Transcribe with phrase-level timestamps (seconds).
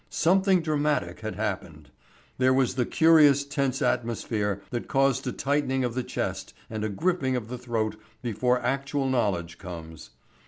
[0.09, 1.91] Something dramatic had happened.
[2.39, 6.89] There was the curious tense atmosphere that causes a tightening of the chest and a
[6.89, 10.09] gripping of the throat before actual knowledge comes.